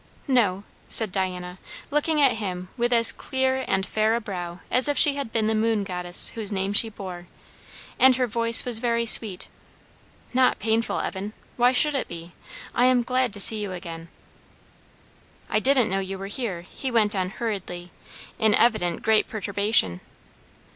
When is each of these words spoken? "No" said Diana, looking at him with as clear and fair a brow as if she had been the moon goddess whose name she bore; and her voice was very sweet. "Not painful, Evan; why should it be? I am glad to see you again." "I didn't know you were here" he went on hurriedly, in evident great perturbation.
"No" 0.27 0.63
said 0.89 1.11
Diana, 1.11 1.59
looking 1.91 2.19
at 2.23 2.31
him 2.37 2.69
with 2.75 2.91
as 2.91 3.11
clear 3.11 3.63
and 3.67 3.85
fair 3.85 4.15
a 4.15 4.19
brow 4.19 4.61
as 4.71 4.87
if 4.87 4.97
she 4.97 5.13
had 5.13 5.31
been 5.31 5.45
the 5.45 5.53
moon 5.53 5.83
goddess 5.83 6.29
whose 6.29 6.51
name 6.51 6.73
she 6.73 6.89
bore; 6.89 7.27
and 7.99 8.15
her 8.15 8.25
voice 8.25 8.65
was 8.65 8.79
very 8.79 9.05
sweet. 9.05 9.47
"Not 10.33 10.57
painful, 10.57 10.99
Evan; 11.01 11.33
why 11.55 11.71
should 11.71 11.93
it 11.93 12.07
be? 12.07 12.31
I 12.73 12.85
am 12.85 13.03
glad 13.03 13.31
to 13.33 13.39
see 13.39 13.61
you 13.61 13.73
again." 13.73 14.09
"I 15.51 15.59
didn't 15.59 15.87
know 15.91 15.99
you 15.99 16.17
were 16.17 16.25
here" 16.25 16.61
he 16.61 16.89
went 16.89 17.13
on 17.15 17.29
hurriedly, 17.37 17.91
in 18.39 18.55
evident 18.55 19.03
great 19.03 19.27
perturbation. 19.27 20.01